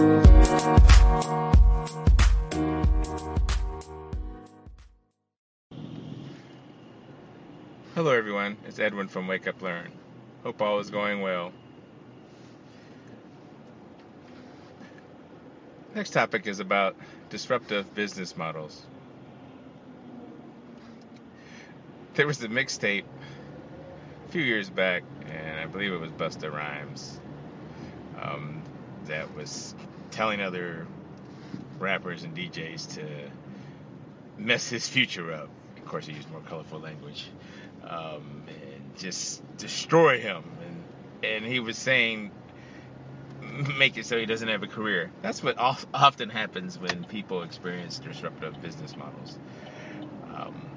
[0.00, 0.22] Hello,
[8.10, 8.56] everyone.
[8.66, 9.92] It's Edwin from Wake Up Learn.
[10.42, 11.52] Hope all is going well.
[15.94, 16.96] Next topic is about
[17.28, 18.86] disruptive business models.
[22.14, 23.04] There was a mixtape
[24.26, 27.20] a few years back, and I believe it was Busta Rhymes,
[28.18, 28.62] um,
[29.04, 29.74] that was
[30.10, 30.86] telling other
[31.78, 33.06] rappers and DJs to
[34.38, 35.48] mess his future up.
[35.76, 37.26] Of course, he used more colorful language
[37.82, 40.44] um, and just destroy him.
[40.66, 40.84] And
[41.22, 42.30] and he was saying,
[43.76, 45.10] make it so he doesn't have a career.
[45.22, 49.38] That's what often happens when people experience disruptive business models.
[50.34, 50.70] Um,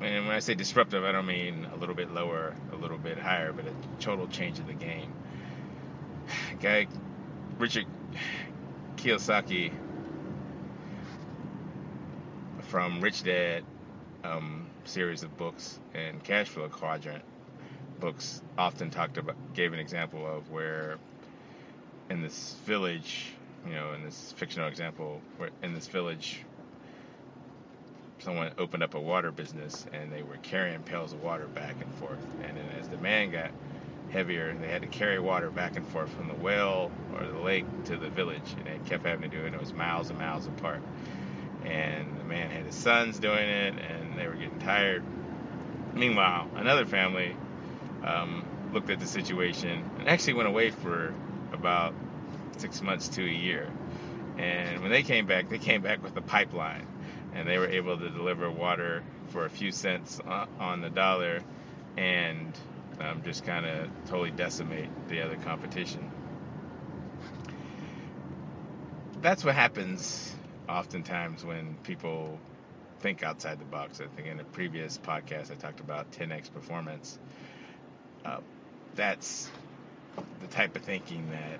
[0.00, 3.18] and when I say disruptive, I don't mean a little bit lower, a little bit
[3.18, 5.12] higher, but a total change of the game.
[6.60, 6.86] Guy
[7.62, 7.86] Richard
[8.96, 9.70] Kiyosaki
[12.62, 13.62] from Rich Dad
[14.24, 17.22] um, series of books and cash flow quadrant
[18.00, 20.98] books often talked about gave an example of where
[22.10, 23.28] in this village
[23.64, 26.40] you know in this fictional example where in this village
[28.18, 31.92] someone opened up a water business and they were carrying pails of water back and
[31.94, 32.24] forth.
[32.44, 33.50] And then as demand got
[34.12, 37.64] heavier they had to carry water back and forth from the well or the lake
[37.84, 40.18] to the village and they kept having to do it and it was miles and
[40.18, 40.80] miles apart
[41.64, 45.02] and the man had his sons doing it, and they were getting tired.
[45.94, 47.36] Meanwhile, another family
[48.04, 51.14] um, looked at the situation and actually went away for
[51.52, 51.94] about
[52.56, 53.68] six months to a year.
[54.38, 56.86] And when they came back, they came back with a pipeline,
[57.34, 60.20] and they were able to deliver water for a few cents
[60.58, 61.40] on the dollar,
[61.96, 62.52] and
[63.02, 66.10] um, just kind of totally decimate the other competition.
[69.20, 70.34] That's what happens
[70.68, 72.38] oftentimes when people
[73.00, 74.00] think outside the box.
[74.00, 77.18] I think in a previous podcast I talked about 10x performance.
[78.24, 78.38] Uh,
[78.94, 79.50] that's
[80.40, 81.58] the type of thinking that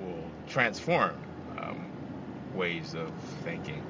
[0.00, 1.16] will transform
[1.58, 1.90] um,
[2.54, 3.12] ways of
[3.44, 3.82] thinking.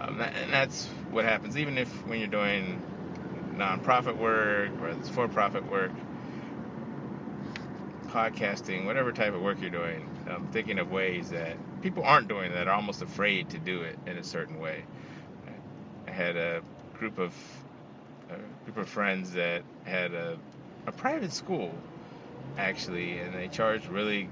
[0.00, 2.80] Um, and that's what happens even if when you're doing
[3.56, 5.92] nonprofit work whether it's for-profit work,
[8.08, 12.52] podcasting, whatever type of work you're doing, I'm thinking of ways that people aren't doing
[12.52, 14.84] that are almost afraid to do it in a certain way.
[16.06, 16.62] I had a
[16.94, 17.34] group of
[18.30, 20.38] a group of friends that had a,
[20.86, 21.74] a private school
[22.56, 24.28] actually, and they charged really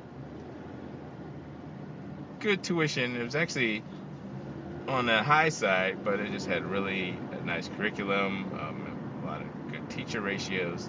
[2.39, 3.17] good tuition.
[3.17, 3.83] It was actually
[4.89, 9.41] on the high side, but it just had really a nice curriculum, um, a lot
[9.41, 10.89] of good teacher ratios,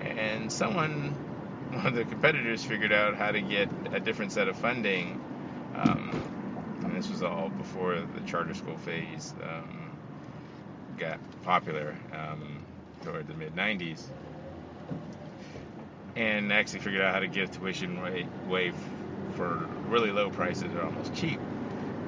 [0.00, 1.14] and someone
[1.72, 5.20] one of the competitors figured out how to get a different set of funding.
[5.74, 9.92] Um, and this was all before the charter school phase um,
[10.96, 12.64] got popular um,
[13.04, 14.02] toward the mid 90s.
[16.16, 18.00] And actually figured out how to give tuition
[18.48, 18.74] waive
[19.36, 21.38] for really low prices or almost cheap.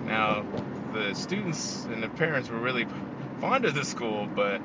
[0.04, 0.44] Now,
[0.92, 2.86] the students and the parents were really
[3.40, 4.60] fond of the school, but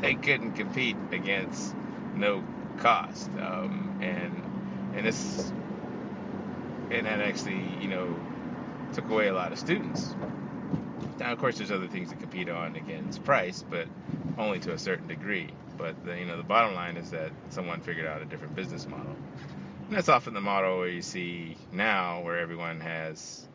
[0.00, 1.74] they couldn't compete against
[2.14, 2.44] no
[2.78, 3.30] cost.
[3.40, 4.42] Um, and
[4.96, 5.52] and this
[6.90, 8.16] and that actually you know
[8.92, 10.14] took away a lot of students.
[11.18, 13.88] Now, of course, there's other things to compete on against price, but
[14.38, 15.48] only to a certain degree.
[15.78, 18.86] But the, you know, the bottom line is that someone figured out a different business
[18.86, 19.16] model.
[19.88, 23.46] And that's often the model where you see now, where everyone has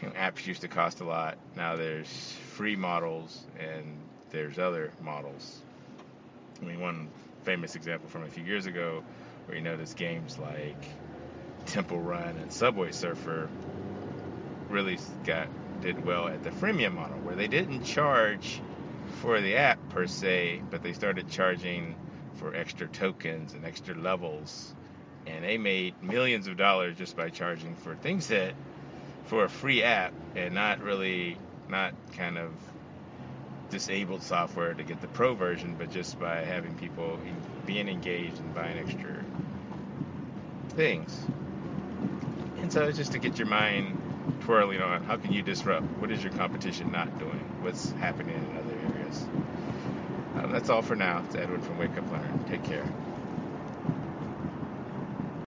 [0.00, 1.36] you know, apps used to cost a lot.
[1.56, 3.98] Now there's free models and
[4.30, 5.60] there's other models.
[6.60, 7.10] I mean, one
[7.44, 9.02] famous example from a few years ago
[9.46, 10.82] where you notice games like
[11.66, 13.48] Temple Run and Subway Surfer
[14.68, 15.48] really got
[15.80, 18.60] did well at the freemium model, where they didn't charge
[19.22, 21.96] for the app per se, but they started charging
[22.34, 24.74] for extra tokens and extra levels,
[25.26, 28.54] and they made millions of dollars just by charging for things that
[29.24, 31.36] for a free app and not really
[31.68, 32.50] not kind of
[33.70, 37.18] disabled software to get the pro version, but just by having people
[37.66, 39.24] being engaged and buying extra
[40.70, 41.18] things.
[42.58, 44.00] And so it's just to get your mind
[44.40, 45.86] twirling on how can you disrupt?
[45.98, 47.40] What is your competition not doing?
[47.62, 49.22] What's happening in other areas?
[50.36, 51.22] Um, that's all for now.
[51.26, 52.44] It's Edwin from Wake Up Learn.
[52.48, 52.84] Take care.